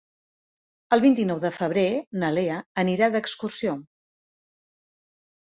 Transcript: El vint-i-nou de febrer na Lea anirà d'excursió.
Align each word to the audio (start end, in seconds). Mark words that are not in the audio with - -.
El 0.95 1.03
vint-i-nou 1.03 1.41
de 1.43 1.51
febrer 1.57 1.83
na 2.23 2.31
Lea 2.39 2.57
anirà 2.85 3.11
d'excursió. 3.17 3.77